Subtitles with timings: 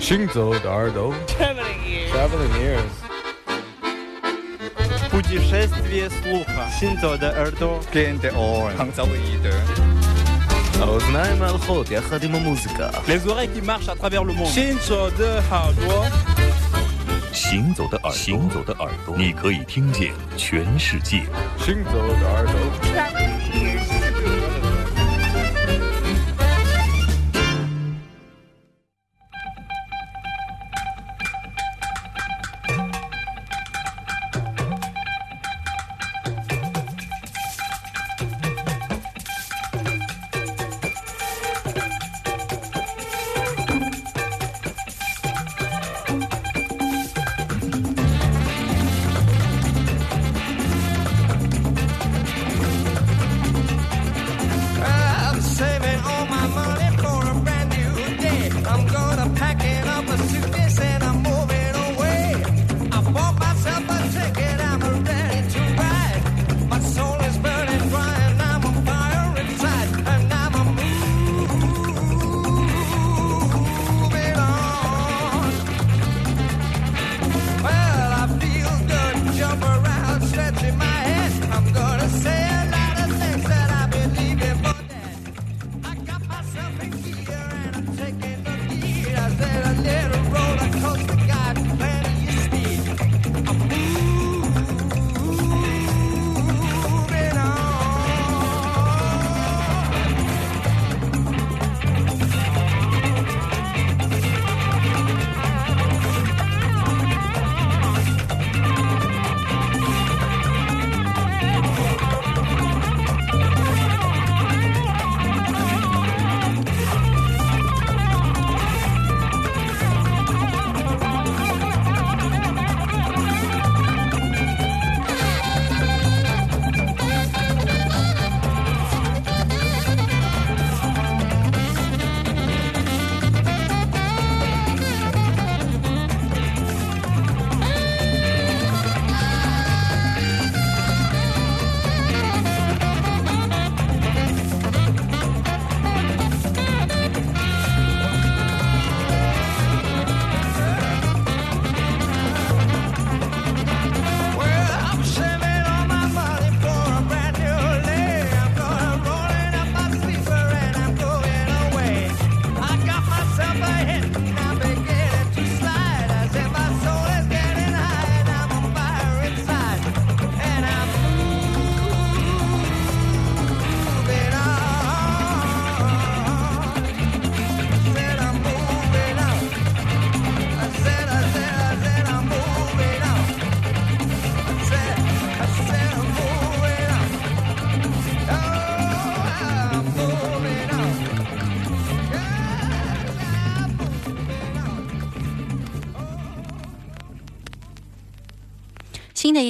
[0.00, 2.10] 行走的耳朵 Traveling ears.
[2.12, 2.92] Traveling ears
[5.10, 6.68] Путешествие слуха.
[6.78, 7.80] Синзо de Erdo.
[7.92, 8.76] Gen de oren.
[8.76, 9.54] Hangzalide.
[10.80, 14.52] האוזניים ההלכות יחד עם המוזיקה Les oreilles qui marchent à travers le monde.
[14.54, 16.10] Shinzo de Hardwa.
[17.32, 21.22] 行走的耳朵，行走的耳朵，你可以听见全世界。
[21.58, 22.54] 行走的耳朵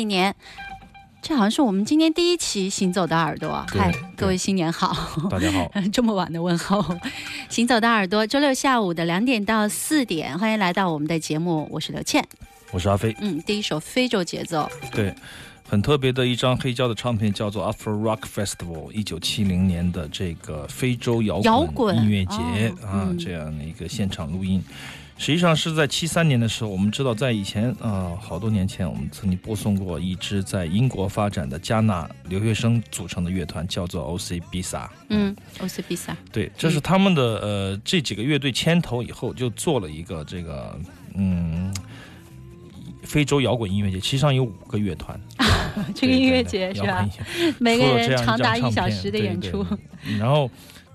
[0.01, 0.35] 一年，
[1.21, 3.67] 这好像是我们今天第一期《行走的耳朵》啊。
[3.69, 4.97] 嗨，各位新年好！
[5.29, 6.81] 大家好 这么晚的问候，
[7.49, 12.27] 《行走的耳朵》周六下午的两点到四点，欢迎来到我们的节目，我是刘倩。
[12.71, 15.13] 我是阿飞，嗯，第一首非洲节奏，对，
[15.69, 24.63] 很特别的一张黑胶的唱片，叫做 Afro Rock Festival，一九七零年的这个非洲摇摇滚音乐节、哦啊，嗯这样的一个现场录音。
[25.21, 34.41] 实际上是在七三年的时候，我们知道在以前啊、好多年前，我们曾经播送过一支在英国发展的加纳留学生组成的乐团，叫做 O.C.
[34.51, 34.87] Bisa。
[35.09, 40.75] 嗯，，OC Bisa，对，这是他们的呃这几个乐队牵头以后，就做了一个这个
[41.13, 41.71] 嗯
[43.03, 45.21] 非洲摇滚音乐节，其实上有五个乐团。
[45.93, 47.07] 这个音乐节是吧？？
[47.59, 49.63] 每个人长达一小时的演出，
[50.19, 50.49] 然后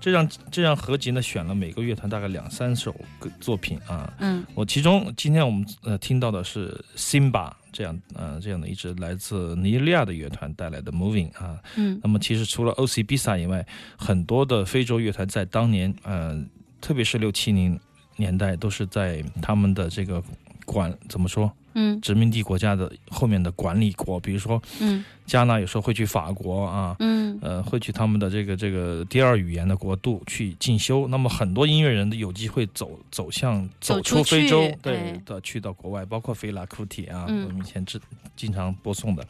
[0.07, 4.13] 这张这张合集呢，选了每个乐团大概两三首歌作品啊。
[4.19, 11.59] 嗯我其中今天我们呃听到的是 Simba 这样呃这样的一支来自尼日利亚的乐团带来的 Moving 啊。
[11.75, 13.03] 嗯那么其实除了 O.C.
[13.03, 13.67] Bisa 以外，
[13.97, 16.41] 很多的非洲乐团在当年呃，
[16.79, 17.77] 特别是六七零
[18.15, 20.23] 年代，都是在他们的这个
[20.67, 21.99] 管怎么说嗯。
[22.01, 25.03] 殖民地国家的后面的管理国，比如说嗯。
[25.25, 27.39] 加纳有时候会去法国啊，嗯。
[27.41, 31.07] 呃，会去他们的这个这个第二语言的国度去进修。
[31.07, 35.21] 那么很多音乐人都有机会走走向走走出出非洲，对哎。
[35.25, 37.45] 的，去到国外，包括菲拉库提啊，嗯。
[37.47, 37.99] 我们以前经
[38.35, 39.25] 经常播送的。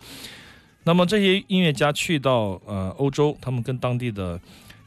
[0.84, 4.39] 那么这些音乐家去到呃欧洲，他们跟当地的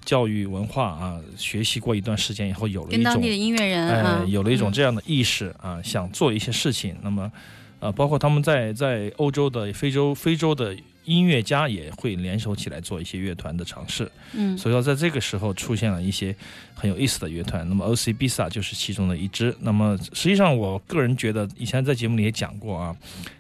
[0.05, 6.97] 教育文化啊，学习过一段时间以后，有了一种跟当地的音乐人呃啊，有了一种嗯这样的意识啊，想做一些事情。
[7.03, 7.31] 那么，
[7.81, 10.77] 呃，包括他们在在欧洲的、非洲、非洲的
[11.11, 14.11] 音乐家也会联手起来做一些乐团的尝试。
[14.33, 16.35] 嗯所以说，在这个时候出现了一些
[16.75, 17.69] 很有意思的乐团。
[17.69, 18.13] 那么 O.C.
[18.13, 19.55] Bisa 就是其中的一支。
[19.61, 22.97] 那么实际上，我个人觉得，以前在节目里也讲过啊，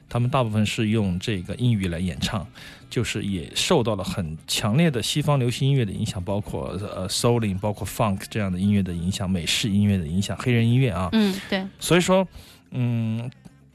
[0.08, 2.46] 他们大部分是用这个英语来演唱，
[2.90, 11.08] 就是也受到了很强烈的西方流行音乐的影响，包括呃 Souling，包括 Funk 这样的音乐的影响，美式音乐的影响，黑人音乐啊。
[11.12, 12.26] 嗯，对，所以说，
[12.72, 13.30] 嗯，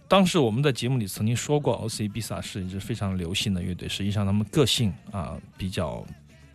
[0.07, 2.07] 当时我们在节目里曾经说过，O.C.
[2.07, 3.89] Bisa 是一支非常流行的乐队。
[3.89, 6.05] 实际上，他们个性啊比较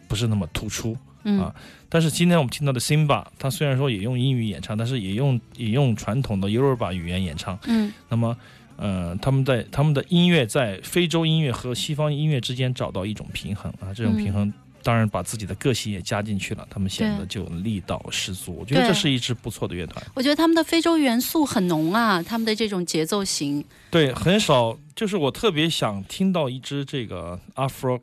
[0.06, 0.96] 不是那么突出。
[1.22, 1.54] 嗯啊
[1.88, 7.58] 但是今天我们听到的 Simba，它虽然说也用英语演唱，但是也用也用传统的 Yoruba 语言演唱。
[7.66, 8.34] 嗯那么，
[8.76, 14.50] 呃，他们在他们的音乐在非洲音乐和西方音乐之间找到一种平衡啊，这种平衡。
[14.82, 18.56] 当然，把自己的个性也加进去了，他们显得就力道十足。
[18.58, 20.04] 我觉得这是一支不错的乐团。
[20.14, 28.00] 我觉得他们的非洲元素很浓啊，他们的这种节奏型，对，很少，就是我特别想听到一支这个 Afro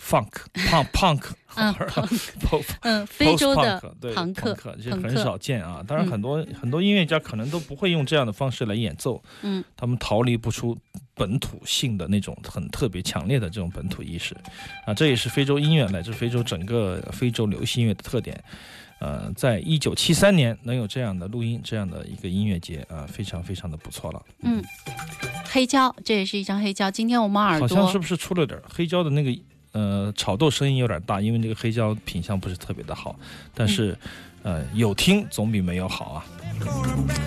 [0.00, 1.22] Funk Punk Punk，
[1.56, 5.84] 嗯，punk， 嗯，非洲的对朋克朋克，这很少见啊。
[5.86, 10.76] 当然，嗯很多、很多音乐家可能都不会用这样的方式来演奏，嗯，他们逃离不出
[11.14, 14.36] 本土性的那种很特别强烈的这种本土意识
[14.86, 14.94] 啊。
[14.94, 18.42] 这也是非洲音乐乃至非洲整个非洲流行音乐的特点。
[19.00, 24.20] 呃，在一九七三年能有这样的录音，这样的一个音乐节啊，非常非常的不错了。
[24.42, 24.60] 嗯，
[25.50, 26.90] 黑胶，这也是一张黑胶。
[26.90, 29.30] 今天我们耳朵好像是不是出了点黑胶的那个
[29.72, 33.18] 呃炒豆声音有点大，因为这个黑胶品相不是特别的好，
[33.54, 33.96] 但是、
[34.42, 36.24] 呃有听总比没有好啊。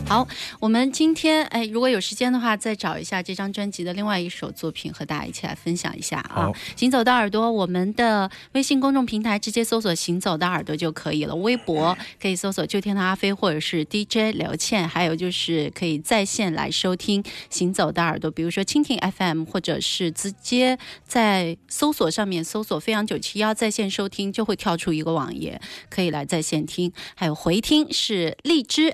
[0.08, 0.28] 好，
[0.60, 6.52] 我们今天哎，如果有时间的话，再找一下这张专辑的另外一首作品，和大家一起来分享一下啊。
[6.76, 11.34] 行走的耳朵，我们的微信公众平台直接搜索“行走的耳朵”就可以了。
[11.36, 26.92] 微博可以搜索“旧天的阿飞”或者是 DJ 刘倩，还有就是可以在线来收听《行走的耳朵》，比如说蜻蜓 FM，或者是直接在搜索上面搜索“飞扬九七幺”在线收听，就会跳出一个网页，可以来在线听。
[27.16, 28.94] 还有回听是荔枝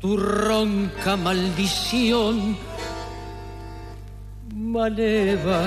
[0.00, 2.56] Tu ronca maldición
[4.54, 5.66] maleva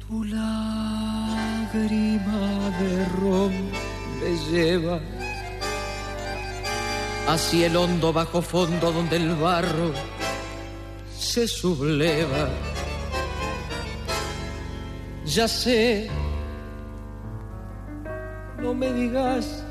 [0.00, 1.10] tu lágrima
[2.80, 3.52] de ron
[4.18, 4.98] me lleva
[7.28, 9.92] hacia el hondo bajo fondo donde el barro
[11.18, 12.48] se subleva.
[15.24, 16.10] Ya sé,
[18.58, 19.61] no me digas,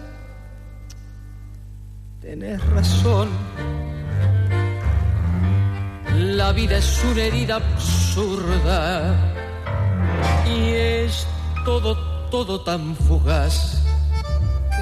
[2.21, 3.29] tenés razón.
[6.15, 9.15] La vida es una herida absurda
[10.47, 11.25] y es
[11.65, 11.97] todo,
[12.29, 13.81] todo tan fugaz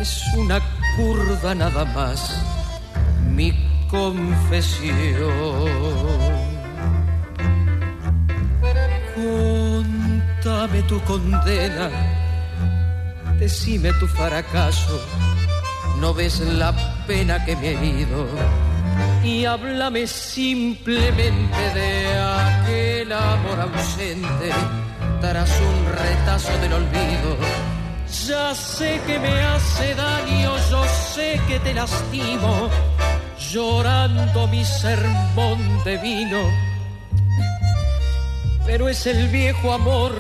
[0.02, 0.60] es una
[0.96, 2.42] curda nada más
[3.30, 3.54] mi
[3.90, 4.90] confesión.
[9.16, 11.90] Contame tu condena,
[13.40, 15.00] decime tu fracaso,
[16.00, 16.72] no ves la
[17.08, 18.28] pena que me he herido
[19.24, 24.50] y háblame simplemente de aquel amor ausente
[25.22, 27.38] tras un retazo del olvido.
[28.28, 32.70] Ya sé que me hace daño, yo sé que te lastimo,
[33.52, 36.42] llorando mi sermón de vino.
[38.66, 40.14] Pero es el viejo amor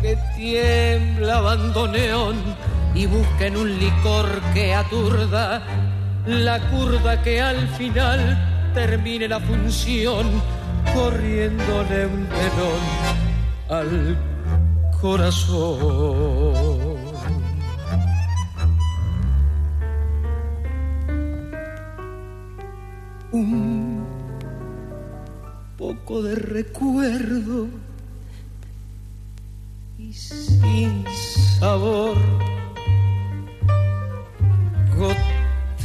[0.00, 2.36] que tiembla abandoneón
[2.94, 5.62] y busca en un licor que aturda
[6.26, 10.26] la curda que al final termine la función
[10.94, 12.82] corriéndole un telón
[13.68, 14.16] al
[15.00, 16.70] corazón.
[23.32, 24.04] Un
[25.78, 27.68] poco de recuerdo
[29.98, 31.04] y sin
[31.58, 32.16] sabor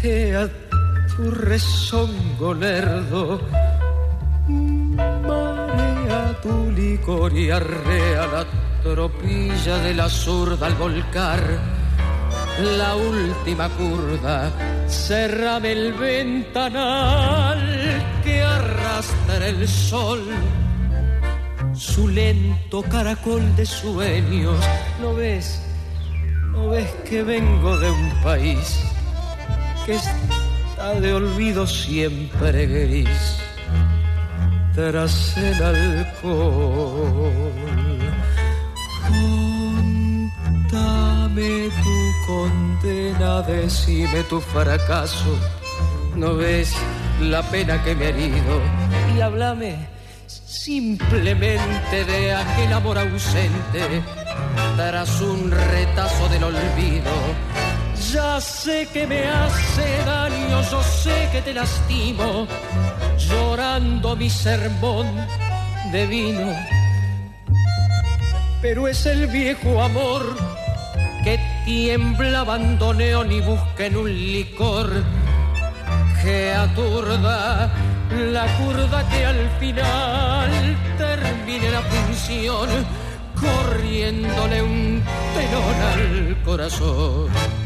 [0.05, 3.41] tu rezongo lerdo
[5.27, 8.45] marea tu licor y arrea la
[8.83, 11.41] tropilla de la zurda al volcar
[12.77, 14.51] la última curva.
[14.87, 17.63] Cerrame el ventanal
[18.23, 20.21] que arrastra el sol.
[21.73, 24.59] Su lento caracol de sueños.
[25.01, 25.63] ¿No ves?
[26.51, 28.94] ¿No ves que vengo de un país
[29.85, 33.37] que está de olvido siempre gris?
[34.73, 37.41] Tras el alcohol.
[40.71, 45.37] Contame tu condena, decime tu fracaso.
[46.15, 46.73] ¿No ves
[47.21, 48.61] la pena que me ha herido?
[49.15, 49.87] Y háblame
[50.27, 54.03] simplemente de aquel amor ausente
[54.75, 57.11] tras un retazo del olvido.
[58.15, 62.47] Ya sé que me hace daño, yo sé que te lastimo,
[63.17, 65.05] llorando mi sermón
[65.91, 66.55] de vino.
[68.61, 70.33] Pero es el viejo amor
[71.25, 74.89] que tiembla bandoneón y busca en un licor
[76.23, 77.69] que aturda
[78.31, 80.51] la curva que al final
[80.97, 82.69] termine la función
[83.41, 85.03] corriéndole un
[85.35, 87.64] telón al corazón.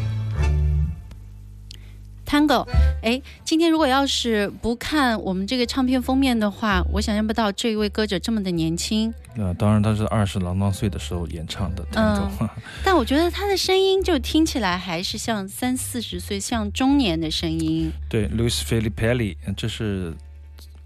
[2.30, 2.64] Tango，
[3.02, 9.12] 哎，今天如果要是不看我们这个唱片封面的话，我想象不到这一位歌者这么的年轻。
[9.36, 12.30] 那、当然他是二十郎当岁的时候演唱的 Tango，、
[12.86, 17.92] 但我觉得他的声音就听起来还是像三四十岁，像中年的声音。
[18.08, 20.14] 对，Luis Felipe，这是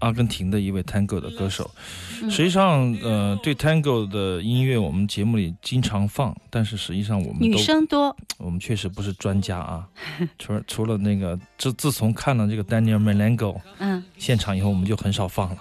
[0.04, 1.70] 阿根廷的一位 Tango 的歌手。
[2.30, 9.88] 实际上，呃，对 Tango 的音乐我们节目里经常放，但是实际上我们女都生多，我们确实不是专家啊。
[10.38, 15.58] 除了除了那个，自自从看了这个 Daniel Melango 嗯现场以后，我们就很少放了。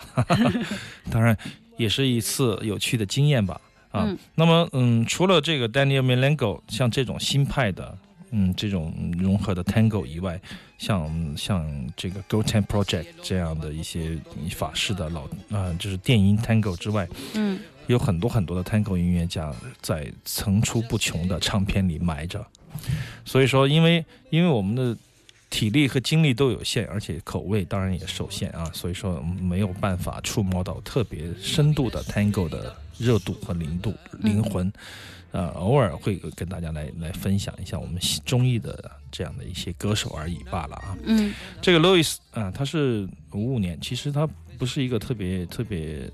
[1.10, 1.38] 当然，
[1.78, 3.60] 也是一次有趣的经验吧。
[3.92, 7.98] 啊，嗯那么嗯，除了这个 Daniel Melango 像这种新派的，
[8.36, 10.42] 嗯，这种融合的 Tango 以外，
[10.80, 11.64] 像像
[11.96, 14.20] 这个 g o t e n Project 这样的一些
[14.56, 22.46] 法式的老啊、就是电音 Tango 之外，嗯有很多很多的 Tango 音乐家在层出不穷的唱片里埋着。
[23.24, 24.98] 所以说，因为因为我们的
[25.54, 34.74] 体力和精力都有限，而且口味当然也受限啊，所以说没有办法触摸到特别深度的 Tango 的热度和灵度灵魂。
[35.32, 40.98] 呃，偶尔会跟大家来来分享一下我们喜中意的这样的一些歌手而已罢了啊。
[41.04, 41.32] 嗯
[41.62, 46.10] 这个 Louis 啊、他是五五年，其实他不是一个特别特别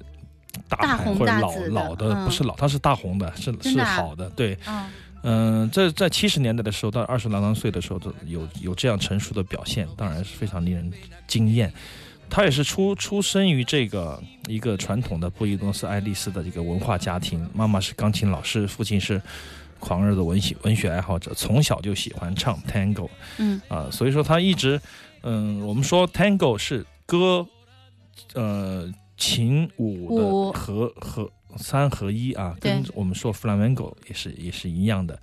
[0.68, 4.54] 大牌或者老老的，嗯不是老，他是大红的，是是好的，对。
[4.66, 4.86] 哦
[5.24, 10.92] 嗯，在在七十年代的时候，到二十郎当岁的时候，都有有这样成熟的表现，当然是非常令人
[11.28, 11.72] 惊艳。
[12.30, 19.20] 他也是出出生于这个一个传统的布宜诺斯艾利斯的这个文化家庭，妈妈是钢琴老师，父亲是
[19.80, 23.10] 狂热的文学文学爱好者，从小就喜欢唱 tango
[23.40, 24.80] 嗯啊，所以说他一直，
[25.24, 27.44] 嗯，我们说 tango 是歌，
[28.36, 28.88] 呃，
[29.20, 35.20] 琴舞舞的合合三合一啊，跟我们说 flamenco 也是也是一样的。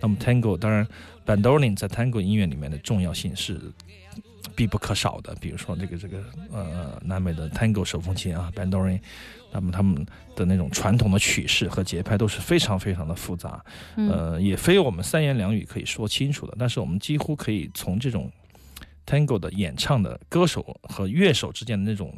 [0.00, 0.86] 那么 tango 当然
[1.26, 3.60] bandoline 在 tango 音乐里面的重要性是
[4.54, 9.00] 必不可少的，比如说这个这个呃南美的 tango 手风琴啊 bandoline，
[9.52, 13.62] 那么他们的那种传统的曲式和节拍都是非常非常的复杂，
[13.96, 16.54] 嗯呃，也非我们三言两语可以说清楚的。
[16.58, 18.30] 但是我们几乎可以从这种
[19.06, 22.14] tango 的演唱的歌手和乐手之间的那种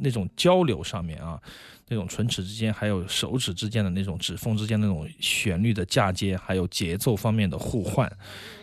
[0.00, 1.40] 那种交流上面啊，
[1.88, 8.10] 那种唇齿之间，还有手指之间的那种指缝之间的那种旋律的嫁接，还有节奏方面的互换，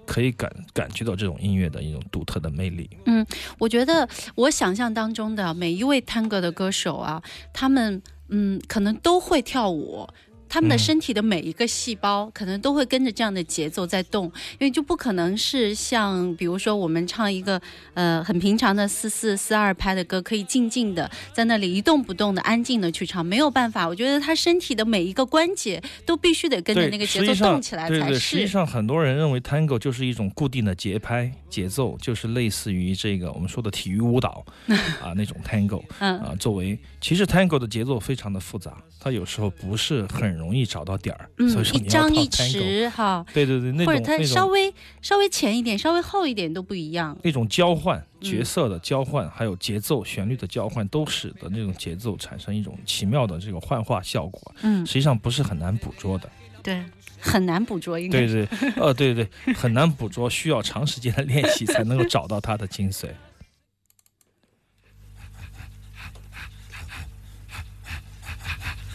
[0.06, 2.90] 可以感感觉到这种音乐的一种独特的魅力。
[3.06, 3.26] 嗯
[3.58, 7.22] 我觉得我想象当中的每一位探戈的歌手啊，
[7.54, 10.08] 他们嗯可能都会跳舞。
[10.56, 17.62] 他们的嗯身体的每一个细胞可能都会跟着这样的节奏在动，因为就不可能是像比如说我们唱一个
[17.94, 23.86] 呃很平常的四四四二拍的歌，可以静静的在那里一动不动的安静的去唱，没有办法。
[23.86, 28.48] 我觉得他身体的每一个关节都必须得跟着，那个节奏动起来才对对，实际。
[28.48, 34.46] 上很多人认为 tango 就是一种固定的节拍节奏，就是类似于这个我们说的体育舞蹈
[35.04, 36.34] 啊那种 tango 嗯啊。
[36.40, 47.18] 作为其实 tango 的节奏非常的复杂，它有时候不是很容易找到点儿，所以嗯，说你要一张一弛哈，对对对，那或者它稍微稍微浅一点，稍微厚一点都不一样。
[47.24, 56.30] 那种交换嗯角色的交换，还有节奏旋律的交换，都使得那种节奏产生一种奇妙的这个幻化效果，嗯，实际上不是很难捕捉的。
[56.62, 56.84] 对，
[57.20, 58.46] 很难捕捉，应该对。
[58.46, 63.10] 对，呃，对对，很难捕捉，需要长时间的练习才能够找到它的精髓。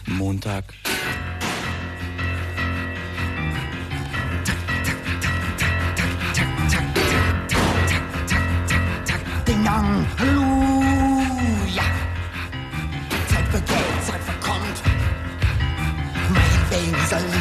[0.07, 0.64] Montag.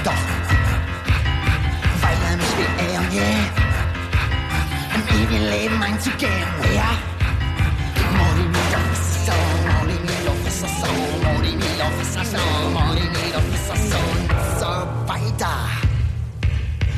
[0.03, 0.25] doch,
[2.01, 3.29] weil er mich will, eh oh und je
[4.95, 6.91] im ewigen Leben einzugehen, ja.
[8.17, 9.33] Molly mi doch ist Molly
[9.67, 10.91] Mori mi doch Molly so,
[11.23, 12.43] Mori mi Molly ist so,
[12.75, 14.29] Mori mi doch ist so und
[14.59, 14.71] so
[15.11, 15.57] weiter,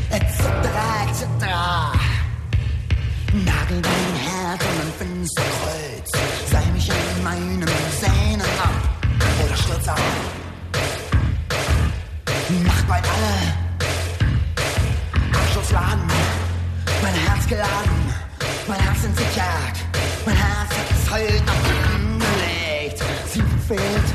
[0.10, 0.40] etc.,
[1.08, 1.46] etc.
[3.34, 6.12] Nagel dein Herz um ein Fensterkreuz,
[6.52, 7.68] sei mich in meinem
[8.00, 8.76] Sehnen ab
[9.46, 10.41] oder stürz ab
[13.12, 13.36] alle.
[15.34, 16.08] Kopfschutzladen,
[17.04, 18.00] mein Herz geladen,
[18.68, 19.78] mein Herz in Sicherheit,
[20.26, 23.04] mein Herz hat ist heute angelegt.
[23.32, 24.10] Sie fehlt,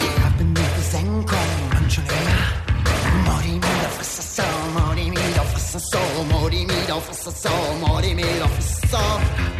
[0.00, 2.46] ich hab in die Besenkung und schon länger.
[3.24, 4.42] Mori mir auf es so,
[4.76, 5.98] Mori mir auf es so,
[6.30, 7.50] Mori mir auf es so,
[7.80, 9.04] Mori mir auf es so.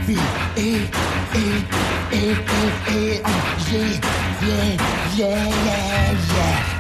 [0.07, 0.19] Wie
[0.57, 1.47] eh, eh,
[2.13, 2.35] eh, eh,
[2.93, 4.01] eh, eh oh, yeah,
[4.47, 4.77] yeah,
[5.17, 6.76] yeah, yeah, yeah.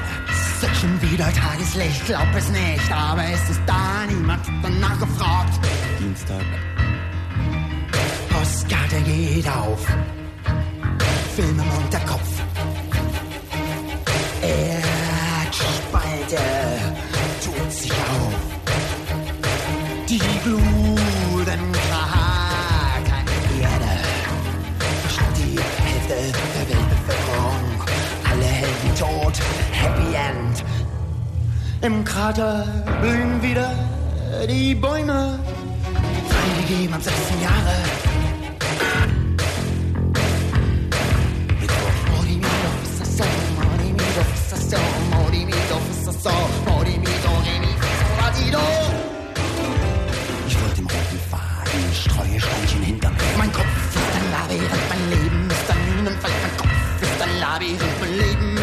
[0.80, 5.59] Schon wieder Tageslicht, glaub es nicht, aber es ist da, niemand hat danach gefragt.
[5.99, 6.45] Dienstag.
[8.28, 9.87] Postkarte geht auf,
[11.35, 12.28] Film im Unterkopf.
[14.42, 16.37] Erdspalte
[17.42, 18.35] tut sich auf.
[20.09, 23.25] Die gluten Krater
[23.61, 23.95] Erde
[25.02, 27.15] verschluckt die Hälfte der Weltbevölkerung.
[28.98, 29.34] Tot,
[29.72, 30.64] Happy End.
[31.82, 32.64] Im Krater
[33.02, 33.70] blühen wieder
[34.48, 35.38] die Bäume.
[36.30, 37.74] Freigegeben ab 16 Jahre.
[50.46, 53.16] Ich folge dem roten Faden, streue Steinchen hinter mir.
[53.36, 56.34] Mein Kopf ist ein Labyrinth, mein Leben ist ein Minenfeld.
[56.42, 58.55] Mein Kopf ist ein Labyrinth, mein Leben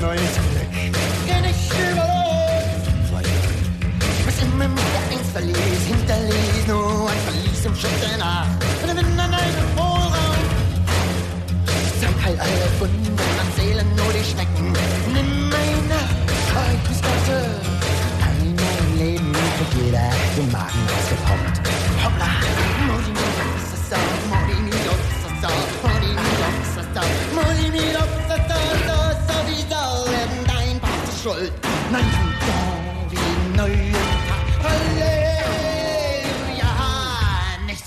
[0.00, 0.51] tonight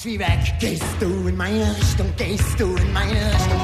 [0.06, 0.54] wie weg.
[0.60, 3.62] Gehst du in meine Richtung, gehst du in meine Richtung,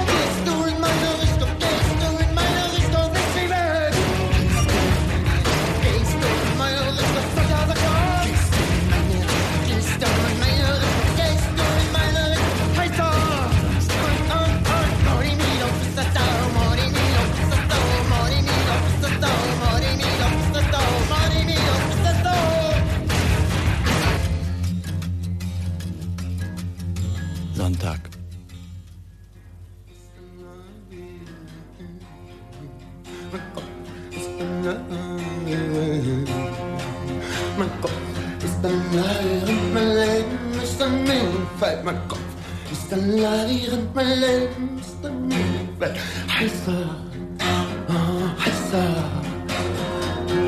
[48.71, 49.03] heißer,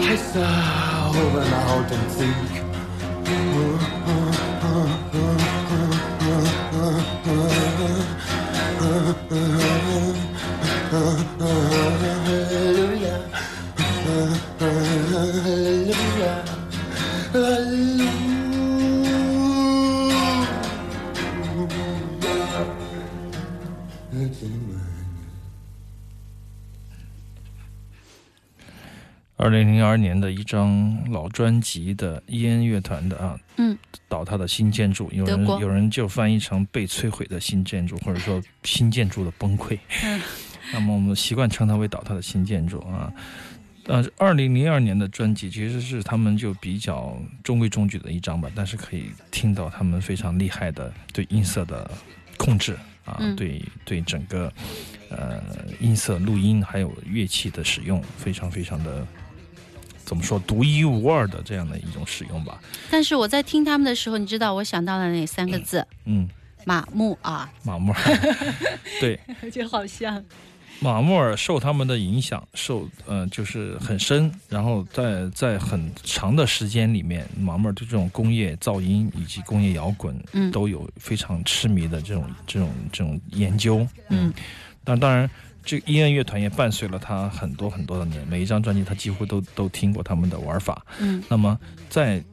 [0.07, 0.47] heißer,
[1.11, 2.63] to er haut und Sieg.
[29.93, 33.77] 二年的一张老专辑的伊恩乐团的啊，嗯，
[34.09, 39.77] 倒塌的新建筑，有人有人就翻译成被摧毁的新建筑，或者说新建筑的崩溃。
[40.03, 40.19] 嗯
[40.73, 43.13] 那么我们习惯称它为倒塌的新建筑啊。
[43.85, 51.91] 呃，二零零二年的专辑其实是他们就比较中规中矩的一张吧，但是可以听到他们非常厉害的对音色的
[52.37, 52.73] 控制
[53.05, 54.51] 啊，嗯对对整个
[55.09, 55.39] 呃
[55.79, 59.05] 音色录音还有乐器的使用非常非常的
[60.05, 62.59] 怎么说独一无二的这样的一种使用吧。
[62.91, 65.85] 但是我在听他们的时候，你知道我想到了哪三个字？
[66.05, 66.27] 嗯，
[66.65, 67.99] 马木啊，马木尔，
[68.99, 69.19] 对，
[69.51, 70.23] 就好像，
[70.79, 80.51] 马穆尔受他们的影响，受呃就是很深，然后在在很长的时间里面，马穆尔对这种工业噪音以及工业摇滚，嗯。
[80.51, 84.33] 都有非常痴迷的这种这种这种研究，嗯，
[84.83, 85.29] 但当然。
[85.65, 90.85] 这个伊恩乐团也伴随了他很多很多的年，每一张专辑他几乎都都听过他们的玩法。
[90.99, 91.57] 嗯那么
[91.89, 92.23] 在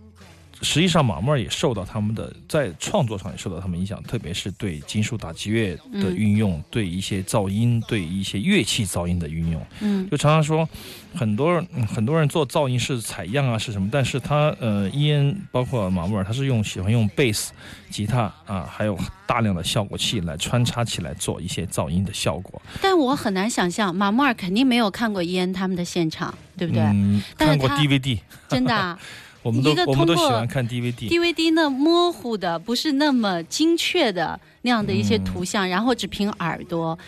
[0.62, 9.66] 实际上，马穆尔也受到他们的在创作上也受到他们影响，特别是对金属打击乐的嗯运用，对一些噪音，对一些乐器噪音的运用。
[9.80, 10.68] 嗯就常常说，
[11.14, 13.88] 很多人、嗯很多人做噪音是采样啊，是什么？
[13.90, 17.52] 但是他呃，伊恩包括马穆尔，他是用喜欢用贝斯、
[17.90, 26.82] 吉他啊，还有大量的效果器来穿插起来做一些噪音的效果，但我很难想象，马穆尔肯定没有看过伊恩他们的现场，对不对？
[26.82, 28.18] 嗯，看过 DVD，
[28.48, 28.98] 真的、啊。
[29.42, 31.08] 我们都一个我们都通过喜欢看 DVD。
[31.08, 36.98] DVD 那模糊的，不是那么精确的那样的一些图像，然后只凭耳朵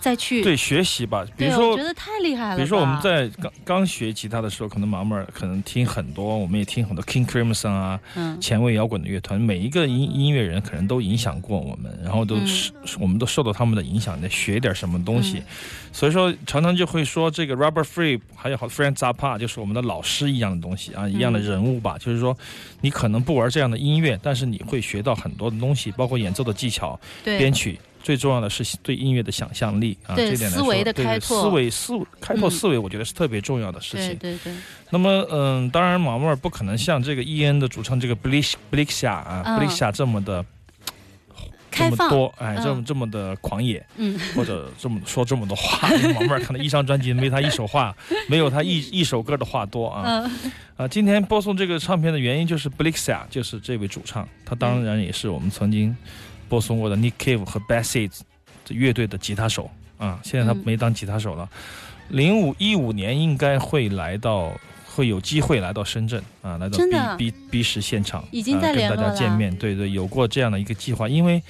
[0.00, 2.56] 再去对学习吧，比如说我觉得太厉害了。
[2.56, 15.38] 比如说我们在刚刚学吉他的时候，可能马穆尔可能听很多，我们也听很多 King Crimson 啊，嗯前卫摇滚的乐团，每一个音音乐人可能都影响过我们，然后都嗯是、我们都受到他们的影响，得学点什么东西。
[15.38, 15.44] 嗯
[15.90, 21.96] 所以说常常就会说这个 Robert Fripp 还有好 Frank Zappa 就是我们的老师一样的东西啊，一样的人物吧。
[21.98, 22.36] 就是说
[22.82, 27.80] 你可能不玩这样的音乐，但是你会学到很多的东西，包括演奏的技巧、对编曲。
[28.02, 34.16] 最重要的是对音乐的想象力啊，这点来说思维的对开拓思维思开拓嗯思维，我觉得是特别重要的事情。
[34.16, 34.54] 对对对，
[34.90, 40.44] 那么，嗯，当然，马穆尔不可能像这个 E.N 的主唱这个 Blish Blixia 啊、嗯 Blixia 这么的
[41.34, 45.92] 这开放么多，哎，嗯这么这么的狂野，嗯或者这么说这么多话。
[45.94, 47.94] 因为马穆尔可能一张专辑没他一首话，
[48.28, 50.22] 没有他一一首歌的话多啊。
[50.24, 55.94] 嗯啊，今天播送这个唱片的原因就是 Blixia，就是这位主唱，他当然也是我们曾经
[56.48, 58.10] 播送过的 Nick Cave 和 Bassett
[58.64, 60.18] 这乐队的吉他手啊。
[60.22, 61.48] 现在他嗯没当吉他手了。
[62.08, 64.50] 零五一五年应该会来到，
[64.86, 66.78] 会有机会来到深圳啊，来到
[67.16, 69.54] B B B 十现场，已经在啊、跟大家见面。
[69.54, 71.42] 对对，有过这样的一个计划，因为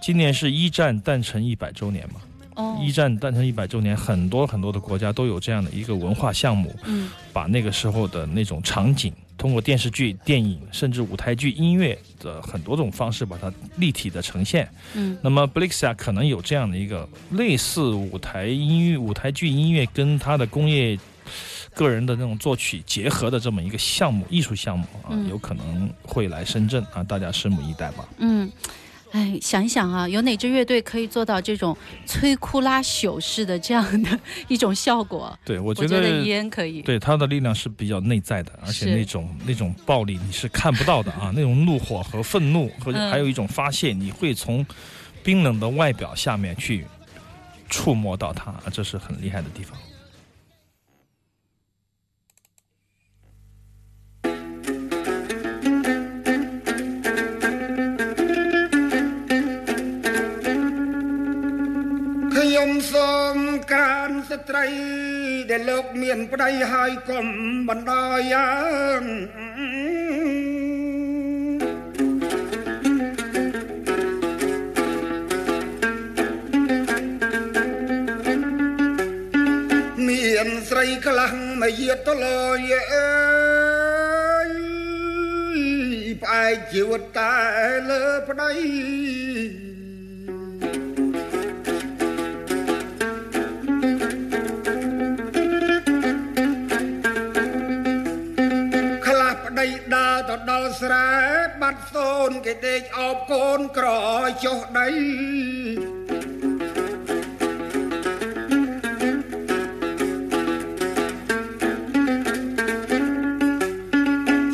[0.00, 2.20] 今年是一战诞辰一百周年嘛。
[2.54, 14.68] 哦一战诞辰一百周年，很多很多的国家都有这样的一个文化项目，嗯把那个时候的那种场景，通过电视剧、电影，甚至舞台剧、音乐的很多种方式，把它立体的呈现。
[14.94, 20.98] 嗯那么 Blixia 可能有这样的一个类似舞台音乐、舞台剧音乐跟他的工业
[21.72, 28.08] 个人的那种作曲结合的这么一个项目、艺术项目啊，嗯有可能会来深圳啊，大家拭目以待吧。
[28.18, 28.50] 嗯。
[29.12, 34.18] 哎，想一想啊，有哪支乐队可以做到这种摧枯拉朽式的这样的
[34.48, 35.36] 一种效果？
[35.44, 36.20] 对我我觉得。
[36.22, 36.82] 伊恩可以。
[36.82, 44.64] 对他的力量是比较内在的，而且那种那种暴力你是看不到的啊， 那种怒火和愤怒和嗯还有一种发泄，你会从
[45.22, 46.84] 冰冷的外表下面去
[47.70, 49.78] 触摸到它，啊这是很厉害的地方。
[64.30, 64.66] ស្ត្រី
[65.50, 67.26] ដែលលោកមានប្តីហើយកុំ
[67.68, 68.50] បណ្ដោយយ៉ា
[69.00, 69.02] ង
[80.08, 82.24] មានស្រីក្លាំងមកយាតល
[82.70, 83.12] យអើ
[84.48, 84.50] យ
[86.22, 87.34] ផ្អែកជីវិតតែ
[87.90, 88.52] លើប្តី
[100.28, 101.10] ទៅដល់ស្រែ
[101.60, 103.88] បាត់សូនគេដេកអោបកូនក្រ
[104.44, 104.88] ចុះដី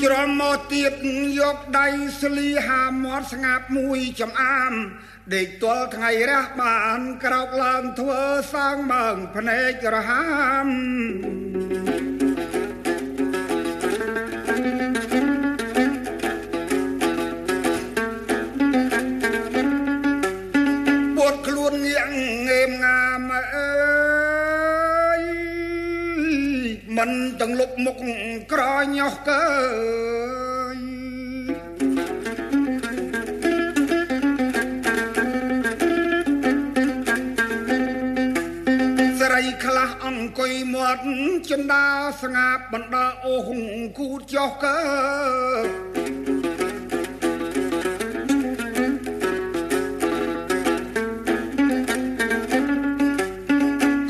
[0.02, 0.92] ជ្រំមកទៀត
[1.40, 1.88] យកដៃ
[2.20, 4.72] ស្លីហាមាត់ស្ងាត់មួយចំអាម
[5.34, 8.22] ដេកទល់ថ្ងៃរះបានក្រោកឡើងធ្វើ
[8.54, 10.24] សងមើងភ្នែករហា
[10.66, 10.68] ម
[27.84, 27.98] មុខ
[28.52, 28.62] ក្រ
[28.96, 29.46] ញោះកើ
[30.74, 30.78] យ
[39.20, 41.04] ស្រីខ្លះអង្គុយមាត់
[41.50, 41.86] ចិនដា
[42.22, 43.62] ស្ងាប់បណ្ដាអូហុង
[43.98, 44.78] គូតចុះកើ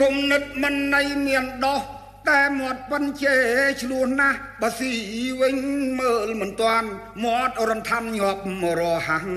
[0.01, 1.93] គុំនិតមិនណៃមានដោះ
[2.31, 3.37] តែមាត់ប៉ិនជេ
[3.83, 4.93] ឆ្លោះណាស់បើស៊ី
[5.41, 5.57] វិញ
[6.01, 6.89] មើលមិនតាន់
[7.25, 8.43] មាត់រំថាន់ញាប់
[8.81, 9.29] រហាំង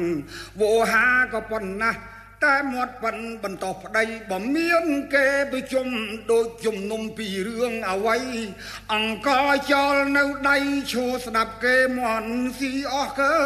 [0.60, 2.00] វោហាក៏ប៉ុណ្ណាស់
[2.46, 5.88] តែមាត់ប៉ិនបន្តប្តីបើមានគេប្រជុំ
[6.32, 8.18] ដូចជំនុំពីរឿងអ្វី
[8.94, 9.30] អង្គ
[9.72, 10.58] ចោលនៅដៃ
[10.92, 13.38] ឈោស្ដាប់គេមន់ស៊ីអស់កើ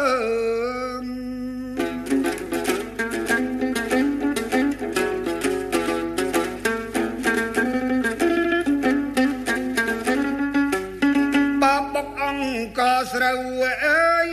[13.22, 14.30] អង្គស្រូវអើយ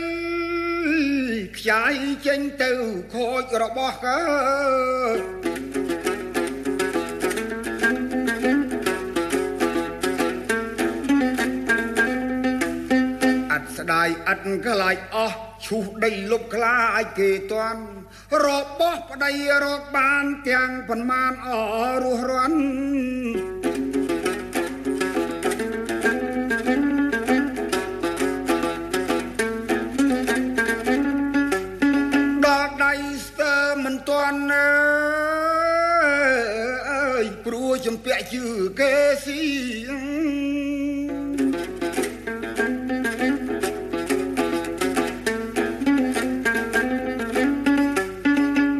[1.56, 1.94] ខ្ចាយ
[2.26, 2.72] ចេញទៅ
[3.14, 4.20] ខូចរបស់កើ
[13.52, 17.82] អត់ស្ដាយអត់ក្លាយអស់ឈូសដីលុបខ្លាចគេតាន់
[18.46, 18.48] រ
[18.78, 19.32] បស់ប្តី
[19.64, 21.50] រកបានទាំងប៉ុន្មានអ
[22.02, 22.60] រស់រាន់
[37.90, 38.44] ព្រោះចំពាក់ជឺ
[38.78, 39.42] គេស៊ី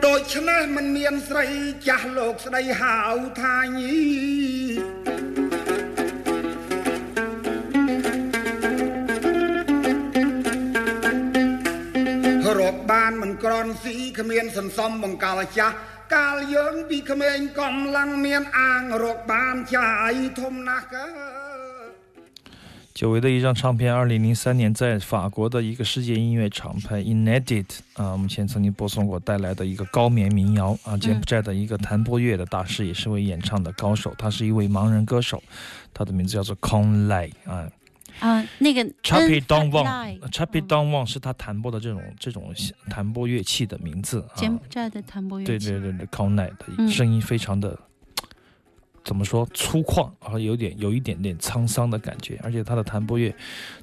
[0.05, 1.47] ដូច្នេះมันមានស្រី
[1.89, 2.97] ចាស់លោកស្ដីហៅ
[3.41, 3.99] ថាញី
[12.59, 15.77] រកបានមិនក្រនស៊ីគ្មានសន្សំបង្កាលចាស់
[16.16, 21.08] កាលយើងពីក្មេងកំឡុងមានអាងរកបានចាយធំណាស់កើ
[22.98, 35.44] 久违的一张唱片，二零零三年在法国的一个世界音乐厂牌 Inedit 啊，我们前曾经播送过带来的一个高棉民谣啊，柬埔寨的一个弹拨乐的大师，也是位演唱的高手，他是一位盲人歌手，
[35.94, 37.68] 他的名字叫做 Kong Lai 啊。
[38.21, 42.55] 啊，那个 Chappy Don Lai Wang，Chappy Don Wang 是他弹拨的这种这种
[42.89, 44.37] 弹拨乐器的名字啊。
[44.37, 47.79] 柬埔寨的弹拨乐器，对对对对，Kong Lai 的嗯声音非常的、
[49.05, 53.35] 怎么说粗犷，然后有点有一点点沧桑的感觉，而且他的弹拨乐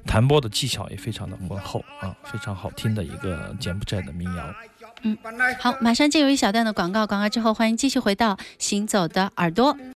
[0.06, 4.54] 弹拨的技巧也非常的浑厚啊，非常好听的一个柬埔寨的民谣。
[5.02, 5.16] 嗯
[5.60, 9.76] 好，马上进入一小段的广告，广告之后欢迎继续回到行走的耳朵。